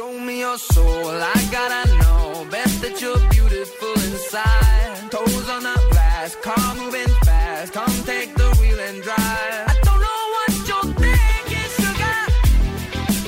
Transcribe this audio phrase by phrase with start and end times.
[0.00, 2.46] Show me your soul, I gotta know.
[2.50, 5.10] Best that you're beautiful inside.
[5.10, 7.74] Toes on the glass, car moving fast.
[7.74, 9.68] Come take the wheel and drive.
[9.68, 12.18] I don't know what you're thinking, sugar.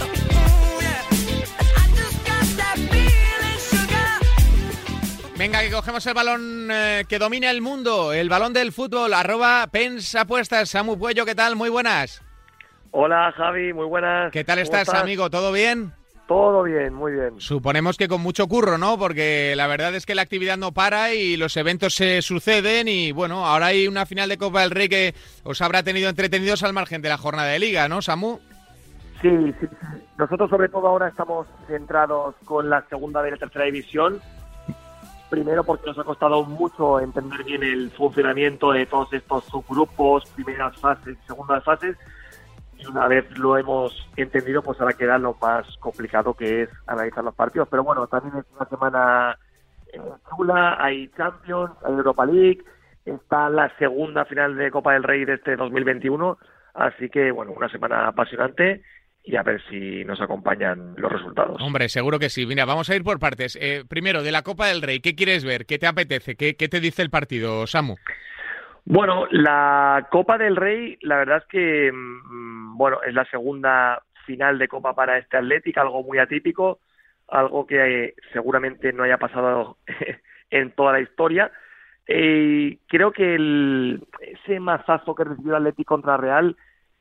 [0.00, 1.77] Oh, yeah.
[1.77, 5.36] I just got that feeling, sugar.
[5.36, 9.66] Venga, que cogemos el balón eh, que domina el mundo, el balón del fútbol, arroba
[9.70, 10.70] Pens Apuestas.
[10.70, 11.54] Samu Puello, ¿qué tal?
[11.54, 12.22] Muy buenas.
[12.92, 14.32] Hola Javi, muy buenas.
[14.32, 15.28] ¿Qué tal ¿Cómo estás, amigo?
[15.28, 15.92] ¿Todo bien?
[16.33, 17.34] Todo bien, muy bien.
[17.37, 18.98] Suponemos que con mucho curro, ¿no?
[18.98, 23.12] Porque la verdad es que la actividad no para y los eventos se suceden y
[23.12, 25.14] bueno, ahora hay una final de Copa del Rey que
[25.45, 28.38] os habrá tenido entretenidos al margen de la jornada de liga, ¿no, Samu?
[29.20, 29.28] Sí.
[30.16, 34.19] Nosotros sobre todo ahora estamos centrados con la segunda y la tercera división.
[35.28, 40.74] Primero porque nos ha costado mucho entender bien el funcionamiento de todos estos subgrupos, primeras
[40.78, 41.98] fases, segundas fases.
[42.88, 47.34] Una vez lo hemos entendido, pues ahora queda lo más complicado que es analizar los
[47.34, 47.68] partidos.
[47.70, 49.38] Pero bueno, también es una semana
[49.92, 52.64] eh, chula, hay Champions, hay Europa League,
[53.05, 56.38] está la segunda final de Copa del Rey de este 2021.
[56.75, 58.83] Así que bueno, una semana apasionante
[59.25, 61.60] y a ver si nos acompañan los resultados.
[61.62, 62.47] Hombre, seguro que sí.
[62.47, 63.56] Mira, vamos a ir por partes.
[63.60, 65.64] Eh, primero, de la Copa del Rey, ¿qué quieres ver?
[65.66, 66.34] ¿Qué te apetece?
[66.34, 67.97] ¿Qué, qué te dice el partido, Samu?
[68.84, 74.58] Bueno, la Copa del Rey, la verdad es que, mm, bueno, es la segunda final
[74.58, 76.80] de Copa para este Atlético, algo muy atípico,
[77.28, 79.78] algo que eh, seguramente no haya pasado
[80.50, 81.50] en toda la historia.
[82.08, 86.56] Y creo que el, ese mazazo que recibió el Atlético contra Real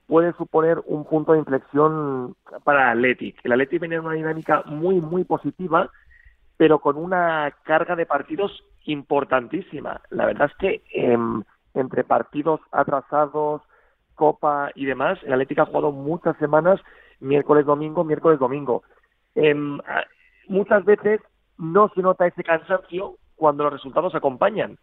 [0.06, 3.40] puede suponer un punto de inflexión para el Athletic.
[3.44, 5.90] El Athletic viene en una dinámica muy, muy positiva,
[6.58, 10.02] pero con una carga de partidos importantísima.
[10.09, 11.44] La verdad es que em,
[11.74, 13.62] entre partidos atrasados,
[14.16, 16.80] Copa y demás, el Atlético ha jugado muchas semanas,
[17.20, 18.84] miércoles, domingo, miércoles, domingo.
[19.36, 20.04] A-
[20.48, 21.22] muchas veces
[21.58, 24.78] no se nota ese cansancio cuando los resultados acompañan,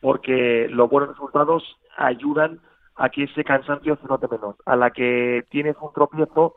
[0.00, 1.62] porque los buenos resultados
[1.96, 2.60] ayudan
[2.96, 4.56] a que ese cansancio se note menos.
[4.66, 6.54] A la que tienes un tropiezo,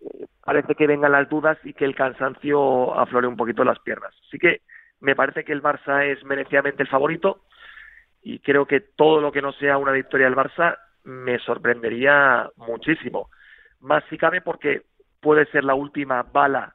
[0.00, 4.14] eh, parece que vengan las dudas y que el cansancio aflore un poquito las piernas.
[4.26, 4.62] Así que
[5.00, 7.42] me parece que el Barça es merecidamente el favorito
[8.22, 13.30] y creo que todo lo que no sea una victoria del Barça me sorprendería muchísimo.
[13.80, 14.82] Más si cabe porque
[15.20, 16.72] puede ser la última bala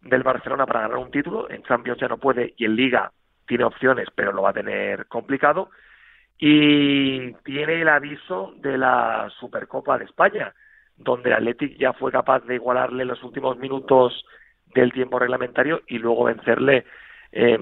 [0.00, 1.50] del Barcelona para ganar un título.
[1.50, 3.12] En Champions ya no puede y en Liga
[3.46, 5.70] tiene opciones, pero lo va a tener complicado.
[6.38, 10.54] Y tiene el aviso de la Supercopa de España,
[10.96, 14.24] donde el Athletic ya fue capaz de igualarle los últimos minutos
[14.74, 16.84] del tiempo reglamentario y luego vencerle
[17.32, 17.58] eh,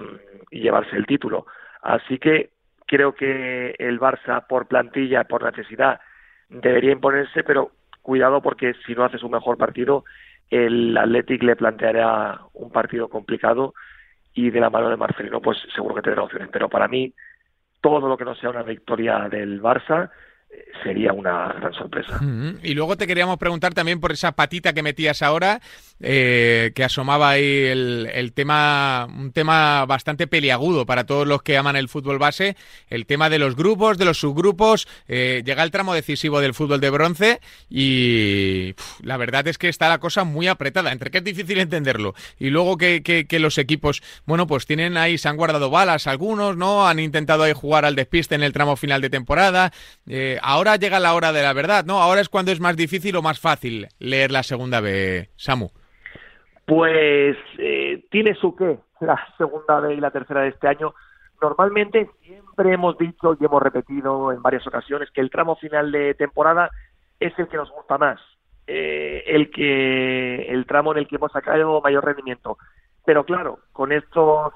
[0.51, 1.47] y llevarse el título.
[1.83, 2.51] Así que
[2.87, 6.01] creo que el Barça, por plantilla, por necesidad,
[6.49, 7.73] debería imponerse, pero
[8.03, 10.05] cuidado porque si no hace su mejor partido,
[10.51, 13.75] el Athletic le planteará un partido complicado
[14.35, 16.49] y de la mano de Marcelino, pues seguro que tendrá opciones.
[16.53, 17.15] Pero para mí,
[17.81, 20.11] todo lo que no sea una victoria del Barça
[20.83, 22.21] sería una gran sorpresa.
[22.63, 25.61] Y luego te queríamos preguntar también por esa patita que metías ahora,
[26.01, 31.77] eh, que asomaba ahí el, tema, un tema bastante peliagudo para todos los que aman
[31.77, 32.57] el fútbol base,
[32.91, 36.81] el tema de los grupos, de los subgrupos, eh, llega el tramo decisivo del fútbol
[36.81, 37.41] de bronce
[37.89, 42.15] y la verdad es que está la cosa muy apretada, entre que es difícil entenderlo
[42.39, 46.07] y luego que, que- que los equipos, bueno, pues tienen ahí, se han guardado balas
[46.07, 46.87] algunos, ¿no?
[46.87, 49.73] Han intentado ahí jugar al despiste en el tramo final de temporada.
[50.07, 52.01] Eh, ahora llega la hora de la verdad, ¿no?
[52.01, 55.71] Ahora es cuando es más difícil o más fácil leer la segunda B, Samu.
[56.67, 60.95] Pues eh, tiene su qué la segunda B y la tercera de este año.
[61.41, 66.15] Normalmente siempre hemos dicho y hemos repetido en varias ocasiones que el tramo final de
[66.15, 66.71] temporada
[67.21, 68.21] es el que nos gusta más,
[68.67, 72.57] eh, el que el tramo en el que hemos sacado mayor rendimiento.
[73.05, 74.55] Pero claro, con estos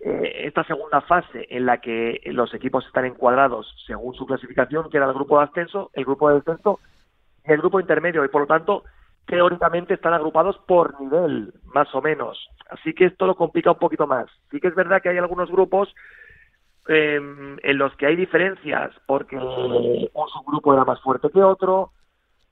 [0.00, 4.96] eh, esta segunda fase en la que los equipos están encuadrados según su clasificación, que
[4.96, 6.80] era el grupo de ascenso, el grupo de descenso
[7.44, 8.84] el grupo intermedio, y por lo tanto
[9.26, 12.48] teóricamente están agrupados por nivel, más o menos.
[12.70, 14.26] Así que esto lo complica un poquito más.
[14.50, 15.94] Sí que es verdad que hay algunos grupos
[16.88, 21.92] eh, en los que hay diferencias, porque un subgrupo era más fuerte que otro,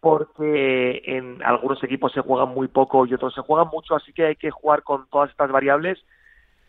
[0.01, 4.27] porque en algunos equipos se juegan muy poco y otros se juegan mucho, así que
[4.27, 5.99] hay que jugar con todas estas variables,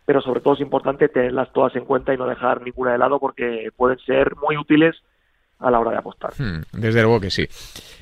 [0.08, 3.20] pero sobre todo es importante tenerlas todas en cuenta y no dejar ninguna de lado
[3.20, 4.96] porque pueden ser muy útiles
[5.60, 6.32] a la hora de apostar.
[6.38, 7.46] Hmm, desde luego que sí.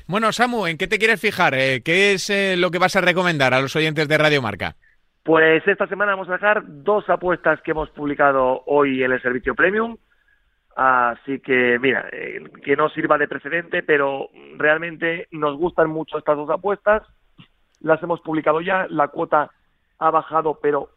[0.06, 1.54] Bueno, Samu, ¿en qué te quieres fijar?
[1.54, 4.76] Eh, ¿Qué es eh, lo que vas a recomendar a los oyentes de Radio Marca?
[5.24, 9.56] Pues esta semana vamos a dejar dos apuestas que hemos publicado hoy en el servicio
[9.56, 9.96] premium.
[10.76, 16.36] Así que, mira, eh, que no sirva de precedente, pero realmente nos gustan mucho estas
[16.36, 17.02] dos apuestas.
[17.80, 18.86] Las hemos publicado ya.
[18.90, 19.50] La cuota
[19.98, 20.90] ha bajado, pero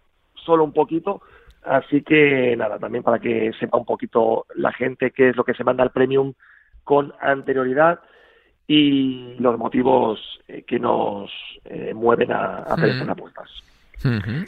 [0.45, 1.21] solo un poquito.
[1.63, 5.53] Así que nada, también para que sepa un poquito la gente qué es lo que
[5.53, 6.33] se manda al premium
[6.83, 7.99] con anterioridad
[8.65, 11.31] y los motivos eh, que nos
[11.65, 13.49] eh, mueven a, hacer estas apuestas.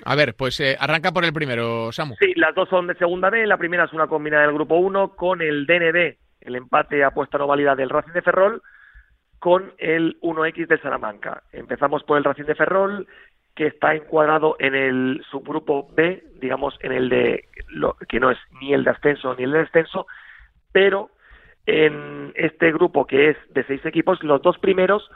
[0.05, 2.15] A ver, pues eh, arranca por el primero, Samu.
[2.19, 3.45] Sí, las dos son de segunda B.
[3.45, 7.47] La primera es una combinada del grupo 1 con el DNB, el empate apuesta no
[7.47, 8.61] válida del Racing de Ferrol,
[9.39, 11.43] con el 1X de Salamanca.
[11.51, 13.07] Empezamos por el Racing de Ferrol,
[13.55, 18.37] que está encuadrado en el subgrupo B, digamos, en el de lo, que no es
[18.59, 20.07] ni el de ascenso ni el de descenso,
[20.71, 21.09] pero
[21.65, 25.09] en este grupo que es de seis equipos, los dos primeros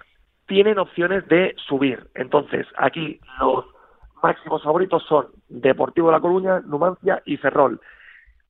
[0.47, 2.07] tienen opciones de subir.
[2.13, 3.65] Entonces, aquí los
[4.21, 7.79] máximos favoritos son Deportivo La Coruña, Numancia y Ferrol.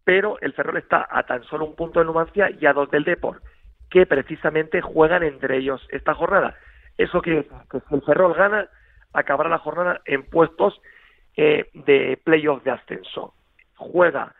[0.03, 3.03] Pero el Ferrol está a tan solo un punto de Numancia y a dos del
[3.03, 3.41] Deport,
[3.89, 6.55] que precisamente juegan entre ellos esta jornada.
[6.97, 8.67] Eso quiere decir que el Ferrol gana,
[9.15, 10.81] acabará la jornada en puestos
[11.35, 13.33] eh, de playoff de ascenso.
[13.75, 14.33] Juega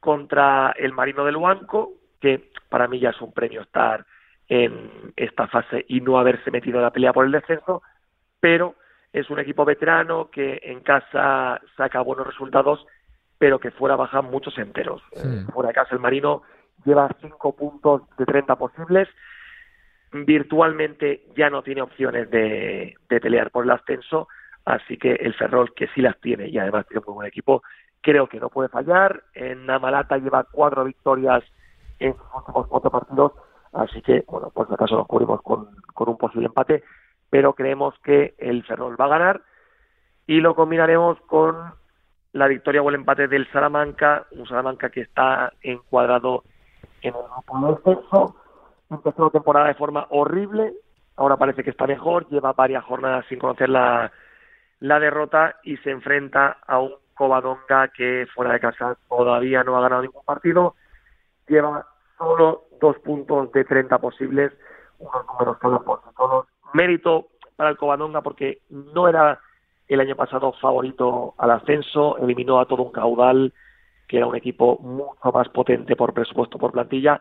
[0.00, 4.04] contra el Marino del Huanco, que para mí ya es un premio estar
[4.48, 7.82] en esta fase y no haberse metido en la pelea por el descenso,
[8.40, 8.74] pero
[9.12, 12.84] es un equipo veterano que en casa saca buenos resultados,
[13.38, 15.02] pero que fuera baja muchos enteros.
[15.12, 16.42] Eh, fuera de casa el Marino
[16.84, 19.08] lleva cinco puntos de 30 posibles,
[20.12, 24.28] virtualmente ya no tiene opciones de, de pelear por el ascenso,
[24.64, 27.62] así que el Ferrol, que sí las tiene y además tiene un buen equipo,
[28.00, 29.24] creo que no puede fallar.
[29.34, 31.42] En Namalata lleva cuatro victorias
[31.98, 33.32] en últimos cuatro partidos,
[33.72, 36.82] así que, bueno, por si acaso nos cubrimos con, con un posible empate,
[37.30, 39.42] pero creemos que el Ferrol va a ganar
[40.26, 41.56] y lo combinaremos con
[42.32, 46.44] la victoria o el empate del Salamanca, un Salamanca que está encuadrado
[47.02, 48.36] en el grupo de descenso,
[48.96, 50.74] empezó la temporada de forma horrible,
[51.16, 54.12] ahora parece que está mejor, lleva varias jornadas sin conocer la,
[54.80, 59.82] la derrota y se enfrenta a un Covadonga que fuera de casa todavía no ha
[59.82, 60.74] ganado ningún partido,
[61.46, 61.86] lleva
[62.18, 64.52] solo dos puntos de 30 posibles,
[64.98, 66.46] unos números todos por todos.
[66.72, 69.38] Mérito para el Covadonga porque no era
[69.88, 73.52] el año pasado favorito al ascenso, eliminó a todo un caudal,
[74.08, 77.20] que era un equipo mucho más potente por presupuesto, por plantilla.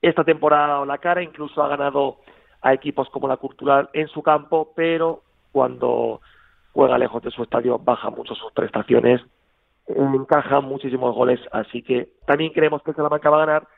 [0.00, 2.18] Esta temporada ha dado la cara, incluso ha ganado
[2.62, 5.22] a equipos como la Cultural en su campo, pero
[5.52, 6.20] cuando
[6.72, 9.20] juega lejos de su estadio baja mucho sus prestaciones,
[9.88, 13.68] encaja muchísimos goles, así que también creemos que el Salamanca va a ganar,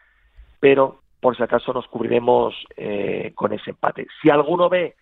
[0.59, 4.07] pero por si acaso nos cubriremos eh, con ese empate.
[4.21, 4.97] Si alguno ve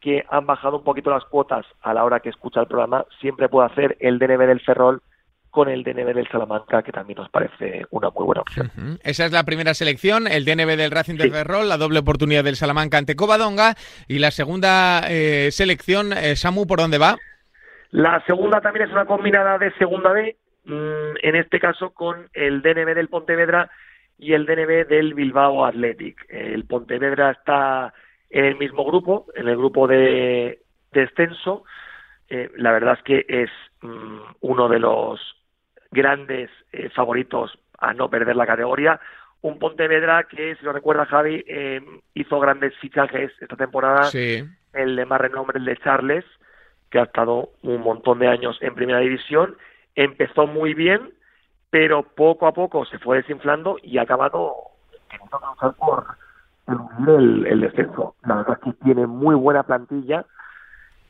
[0.00, 3.48] que han bajado un poquito las cuotas a la hora que escucha el programa, siempre
[3.48, 5.02] puede hacer el DNB del Ferrol
[5.52, 8.70] con el DNB del Salamanca, que también nos parece una muy buena opción.
[9.04, 12.56] Esa es la primera selección, el DNB del Racing de Ferrol, la doble oportunidad del
[12.56, 13.74] Salamanca ante Covadonga,
[14.08, 17.18] y la segunda eh, selección, eh, Samu, ¿por dónde va?
[17.90, 22.62] La segunda también es una combinada de segunda B, mm, en este caso con el
[22.62, 23.70] DNB del Pontevedra
[24.18, 26.24] y el DNB del Bilbao Athletic.
[26.30, 27.92] El Pontevedra está
[28.30, 30.62] en el mismo grupo, en el grupo de
[30.92, 31.64] descenso.
[32.30, 33.50] Eh, la verdad es que es
[33.82, 35.20] mm, uno de los
[35.92, 39.00] grandes eh, favoritos a no perder la categoría.
[39.42, 41.80] Un Pontevedra que, si lo recuerda Javi, eh,
[42.14, 44.08] hizo grandes fichajes esta temporada.
[44.72, 46.24] El de más renombre, el de Charles,
[46.90, 49.56] que ha estado un montón de años en primera división.
[49.94, 51.12] Empezó muy bien,
[51.70, 54.54] pero poco a poco se fue desinflando y ha acabado
[55.78, 56.06] por
[57.08, 58.14] el, el descenso.
[58.24, 60.24] La verdad es que tiene muy buena plantilla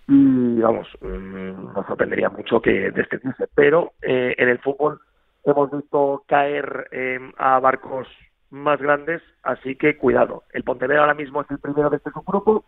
[0.08, 5.00] y vamos, mm, nos sorprendería mucho que descendiese, pero eh, en el fútbol
[5.44, 8.08] hemos visto caer em, a barcos
[8.50, 10.42] más grandes, así que cuidado.
[10.52, 12.64] El Pontevedra ahora mismo es el primero de este subgrupo,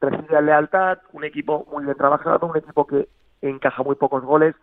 [0.00, 3.08] recibe lealtad, un equipo muy bien trabajado, un equipo que
[3.42, 4.54] encaja muy pocos goles,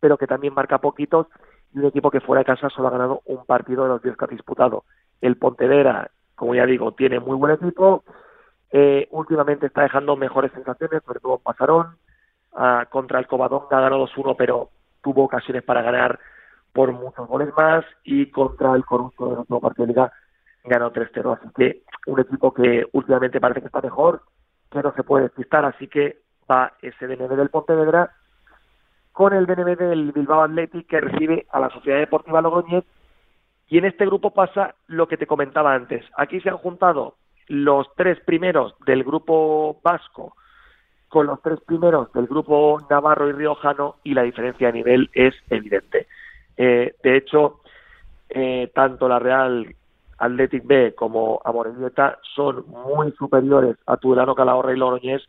[0.00, 1.26] pero que también marca poquitos
[1.74, 4.16] y un equipo que fuera de casa solo ha ganado un partido de los 10
[4.16, 4.84] que ha disputado.
[5.20, 8.04] El Pontevedra, como ya digo, tiene muy buen equipo,
[8.72, 11.96] eh, últimamente está dejando mejores sensaciones, sobre todo Pasarón,
[12.54, 14.70] ah, contra el Covadonga ganó 2-1, pero
[15.02, 16.18] tuvo ocasiones para ganar
[16.72, 20.12] por muchos goles más, y contra el Corrupto de nuestro partido de Liga
[20.64, 24.22] ganó 3-0, así que un equipo que últimamente parece que está mejor,
[24.70, 26.18] que no se puede despistar, así que
[26.50, 28.10] va ese DNB del Pontevedra
[29.12, 32.84] con el DNB del Bilbao Athletic que recibe a la Sociedad Deportiva Logroñez
[33.68, 36.04] y en este grupo pasa lo que te comentaba antes.
[36.16, 37.14] Aquí se han juntado
[37.48, 40.36] los tres primeros del grupo vasco
[41.08, 45.34] con los tres primeros del grupo navarro y riojano y la diferencia de nivel es
[45.50, 46.06] evidente.
[46.56, 47.60] Eh, de hecho,
[48.28, 49.74] eh, tanto la Real
[50.18, 55.22] Athletic B como Amorebieta son muy superiores a Tudelano, Calahorra y Logroñés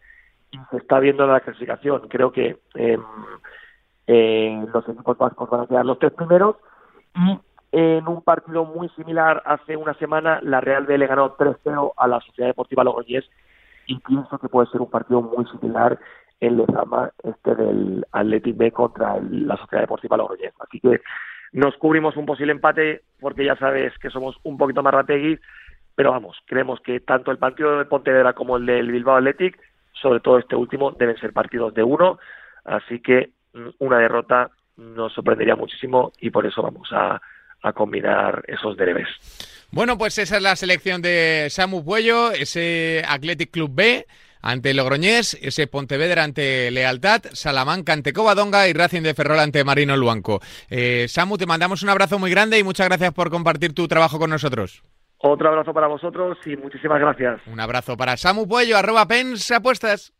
[0.52, 2.08] y se está viendo la clasificación.
[2.08, 2.98] Creo que eh,
[4.08, 6.56] eh, los equipos vascos van a quedar los tres primeros
[7.72, 12.08] en un partido muy similar hace una semana la Real B le ganó 3-0 a
[12.08, 13.30] la Sociedad Deportiva Logroñés
[13.88, 16.00] y pienso que puede ser un partido muy similar
[16.40, 20.54] en Lezama este del Athletic B contra la Sociedad Deportiva Logroñés.
[20.60, 21.02] Así que
[21.52, 25.40] nos cubrimos un posible empate porque ya sabes que somos un poquito más rateguis,
[25.96, 29.60] pero vamos, creemos que tanto el partido de Pontevedra como el del Bilbao Athletic,
[29.94, 32.20] sobre todo este último, deben ser partidos de uno,
[32.66, 37.20] así que mm, una derrota nos sorprendería muchísimo y por eso vamos a,
[37.62, 39.08] a combinar esos deberes.
[39.72, 44.06] Bueno, pues esa es la selección de Samu Puello, ese Athletic Club B
[44.42, 49.98] ante Logroñés, ese Pontevedra ante Lealtad, Salamanca ante Covadonga y Racing de Ferrol ante Marino
[49.98, 50.40] Luanco.
[50.70, 54.20] Eh, Samu, te mandamos un abrazo muy grande y muchas gracias por compartir tu trabajo
[54.20, 54.84] con nosotros.
[55.20, 57.42] Otro abrazo para vosotros y muchísimas gracias.
[57.48, 60.14] Un abrazo para Samu Puello, arroba Pens Apuestas.